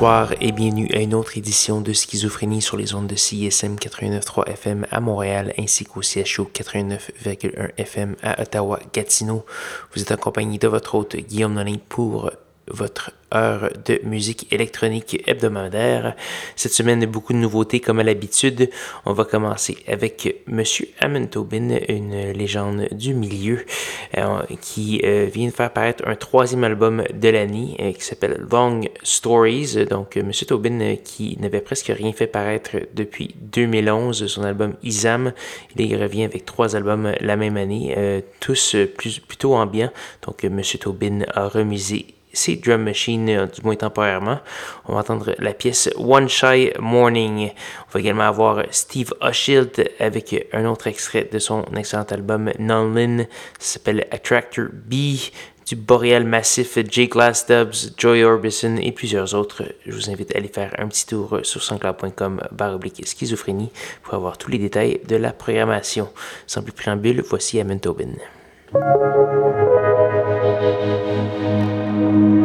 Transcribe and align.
Bonsoir 0.00 0.32
et 0.40 0.52
bienvenue 0.52 0.88
à 0.94 1.00
une 1.00 1.12
autre 1.12 1.36
édition 1.38 1.80
de 1.80 1.92
Schizophrénie 1.92 2.62
sur 2.62 2.76
les 2.76 2.94
ondes 2.94 3.08
de 3.08 3.16
CISM 3.16 3.74
89.3 3.74 4.48
FM 4.48 4.86
à 4.92 5.00
Montréal 5.00 5.52
ainsi 5.58 5.84
qu'au 5.84 6.02
CHO 6.02 6.48
89.1 6.54 7.72
FM 7.76 8.14
à 8.22 8.40
Ottawa-Gatineau. 8.40 9.44
Vous 9.92 10.00
êtes 10.00 10.12
accompagné 10.12 10.58
de 10.58 10.68
votre 10.68 10.94
hôte 10.94 11.16
Guillaume 11.16 11.54
Nolin 11.54 11.78
pour 11.88 12.30
votre 12.70 13.12
heure 13.34 13.70
de 13.84 14.00
musique 14.04 14.52
électronique 14.52 15.22
hebdomadaire. 15.26 16.14
Cette 16.56 16.72
semaine, 16.72 17.04
beaucoup 17.06 17.32
de 17.32 17.38
nouveautés 17.38 17.80
comme 17.80 18.00
à 18.00 18.02
l'habitude. 18.02 18.70
On 19.04 19.12
va 19.12 19.24
commencer 19.24 19.76
avec 19.86 20.42
Monsieur 20.46 20.88
Amon 21.00 21.26
Tobin, 21.26 21.78
une 21.88 22.32
légende 22.32 22.88
du 22.92 23.14
milieu, 23.14 23.64
euh, 24.16 24.40
qui 24.60 25.00
euh, 25.04 25.26
vient 25.32 25.48
de 25.48 25.52
faire 25.52 25.72
paraître 25.72 26.04
un 26.06 26.14
troisième 26.14 26.64
album 26.64 27.04
de 27.12 27.28
l'année 27.28 27.76
euh, 27.80 27.92
qui 27.92 28.02
s'appelle 28.02 28.46
Long 28.50 28.82
Stories. 29.02 29.86
Donc, 29.88 30.16
Monsieur 30.16 30.46
Tobin 30.46 30.96
qui 30.96 31.36
n'avait 31.40 31.60
presque 31.60 31.92
rien 31.94 32.12
fait 32.12 32.26
paraître 32.26 32.76
depuis 32.94 33.34
2011, 33.52 34.26
son 34.26 34.42
album 34.42 34.74
Isam. 34.82 35.32
Il 35.76 35.96
revient 35.96 36.24
avec 36.24 36.44
trois 36.44 36.76
albums 36.76 37.12
la 37.20 37.36
même 37.36 37.56
année, 37.56 38.22
tous 38.40 38.76
plus, 38.96 39.20
plutôt 39.20 39.54
ambiants. 39.54 39.90
Donc, 40.26 40.42
Monsieur 40.44 40.78
Tobin 40.78 41.20
a 41.34 41.48
remisé 41.48 42.17
c'est 42.38 42.56
Drum 42.56 42.82
Machine, 42.82 43.28
euh, 43.28 43.46
du 43.46 43.62
moins 43.62 43.74
temporairement. 43.74 44.38
On 44.86 44.94
va 44.94 45.00
entendre 45.00 45.34
la 45.38 45.52
pièce 45.52 45.90
One 45.96 46.28
Shy 46.28 46.70
Morning. 46.78 47.50
On 47.88 47.92
va 47.92 48.00
également 48.00 48.24
avoir 48.24 48.62
Steve 48.70 49.12
Oshilt 49.20 49.82
avec 49.98 50.48
un 50.52 50.64
autre 50.66 50.86
extrait 50.86 51.28
de 51.30 51.38
son 51.38 51.64
excellent 51.76 52.04
album 52.04 52.52
Non-Lin. 52.58 53.24
Ça 53.58 53.74
s'appelle 53.74 54.06
Attractor 54.10 54.66
B 54.72 54.94
du 55.66 55.76
Boreal 55.76 56.24
Massif, 56.24 56.78
Jake 56.88 57.10
Glass 57.10 57.46
Dubs, 57.46 57.92
Joy 57.98 58.24
Orbison 58.24 58.76
et 58.76 58.92
plusieurs 58.92 59.34
autres. 59.34 59.64
Je 59.84 59.92
vous 59.92 60.08
invite 60.08 60.34
à 60.34 60.38
aller 60.38 60.48
faire 60.48 60.74
un 60.78 60.88
petit 60.88 61.06
tour 61.06 61.40
sur 61.42 61.62
sanscloud.com 61.62 62.40
baroblique 62.52 63.06
schizophrénie 63.06 63.70
pour 64.02 64.14
avoir 64.14 64.38
tous 64.38 64.50
les 64.50 64.58
détails 64.58 65.00
de 65.06 65.16
la 65.16 65.32
programmation. 65.32 66.08
Sans 66.46 66.62
plus 66.62 66.72
préambule, 66.72 67.22
voici 67.28 67.60
Amen 67.60 67.80
Tobin. 67.80 68.14
Thank 72.08 72.32
you. 72.32 72.37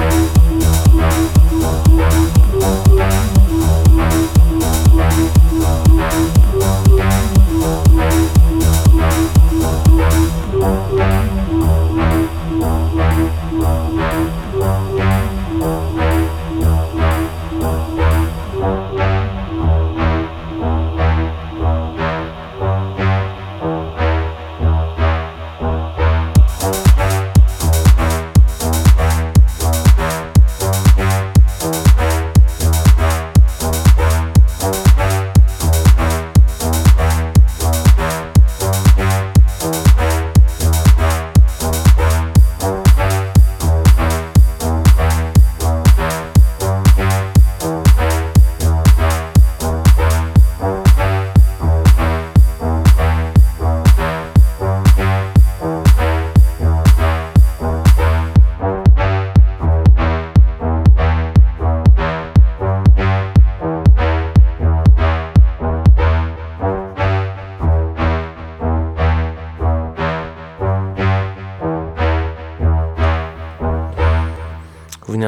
Thank 0.00 0.39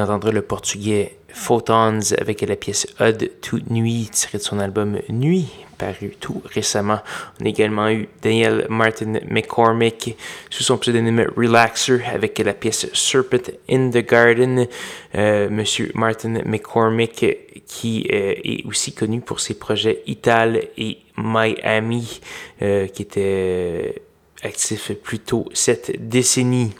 entendre 0.03 0.31
le 0.31 0.41
portugais 0.41 1.17
Photons 1.33 1.99
avec 2.19 2.41
la 2.41 2.55
pièce 2.55 2.85
Odd 2.99 3.29
to 3.41 3.57
Nuit 3.69 4.09
tirée 4.11 4.37
de 4.37 4.43
son 4.43 4.59
album 4.59 4.99
Nuit 5.09 5.47
paru 5.77 6.15
tout 6.19 6.41
récemment. 6.45 6.99
On 7.41 7.45
a 7.45 7.49
également 7.49 7.89
eu 7.89 8.07
Daniel 8.21 8.67
Martin 8.69 9.19
McCormick 9.27 10.15
sous 10.49 10.63
son 10.63 10.77
pseudonyme 10.77 11.25
Relaxer 11.35 12.01
avec 12.05 12.37
la 12.39 12.53
pièce 12.53 12.87
Serpent 12.93 13.51
in 13.69 13.89
the 13.89 14.05
Garden. 14.07 14.67
Euh, 15.15 15.49
Monsieur 15.49 15.91
Martin 15.95 16.41
McCormick 16.45 17.25
qui 17.65 18.07
euh, 18.11 18.35
est 18.43 18.65
aussi 18.65 18.93
connu 18.93 19.21
pour 19.21 19.39
ses 19.39 19.55
projets 19.55 20.03
Ital 20.05 20.61
et 20.77 20.99
Miami 21.17 22.21
euh, 22.61 22.87
qui 22.87 23.01
étaient 23.01 24.01
actifs 24.43 24.91
plus 25.01 25.19
tôt 25.19 25.45
cette 25.53 26.07
décennie 26.07 26.73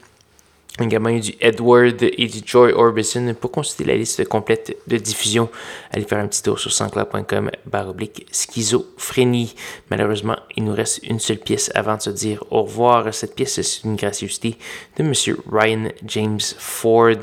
également 0.79 1.09
eu 1.09 1.19
du 1.19 1.35
Edward 1.39 2.01
et 2.01 2.27
du 2.27 2.39
Joy 2.45 2.71
Orbison. 2.71 3.33
Pour 3.39 3.51
consulter 3.51 3.83
la 3.85 3.95
liste 3.95 4.27
complète 4.27 4.75
de 4.87 4.97
diffusion, 4.97 5.49
allez 5.91 6.05
faire 6.05 6.19
un 6.19 6.27
petit 6.27 6.41
tour 6.41 6.59
sur 6.59 6.71
sanscloud.com 6.71 7.51
baroblique 7.65 8.25
schizophrénie. 8.31 9.55
Malheureusement, 9.91 10.37
il 10.55 10.63
nous 10.63 10.73
reste 10.73 11.01
une 11.03 11.19
seule 11.19 11.37
pièce 11.37 11.71
avant 11.75 11.97
de 11.97 12.01
se 12.01 12.09
dire 12.09 12.43
au 12.49 12.63
revoir. 12.63 13.13
Cette 13.13 13.35
pièce, 13.35 13.61
c'est 13.61 13.83
une 13.83 13.95
gracieuseté 13.95 14.57
de 14.97 15.03
Monsieur 15.03 15.37
Ryan 15.51 15.89
James 16.05 16.39
Ford 16.57 17.17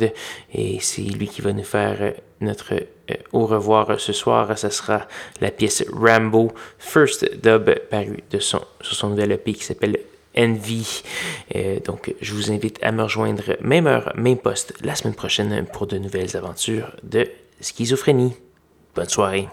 et 0.53 0.79
c'est 0.81 1.03
lui 1.03 1.27
qui 1.27 1.43
va 1.43 1.53
nous 1.53 1.65
faire 1.65 2.15
notre 2.41 2.75
euh, 2.75 3.15
au 3.33 3.47
revoir 3.47 3.99
ce 4.01 4.13
soir. 4.13 4.57
Ce 4.57 4.71
sera 4.71 5.07
la 5.41 5.51
pièce 5.51 5.85
Rambo 5.93 6.53
First 6.79 7.43
Dub 7.43 7.71
paru 7.91 8.23
de 8.31 8.39
son, 8.39 8.61
sur 8.81 8.95
son 8.95 9.11
nouvel 9.11 9.33
EP 9.33 9.53
qui 9.53 9.65
s'appelle 9.65 9.99
Envy. 10.37 11.03
Euh, 11.57 11.81
donc, 11.81 12.15
je 12.21 12.35
vous 12.35 12.53
invite 12.53 12.79
à 12.83 12.93
me 12.93 13.03
rejoindre 13.03 13.57
même 13.61 13.87
heure, 13.87 14.13
même 14.17 14.39
poste 14.39 14.75
la 14.83 14.95
semaine 14.95 15.15
prochaine 15.15 15.67
pour 15.73 15.87
de 15.87 15.99
nouvelles 15.99 16.37
aventures 16.37 16.95
de 17.03 17.29
schizophrénie. 17.61 18.35
Bonne 18.95 19.09
soirée. 19.09 19.49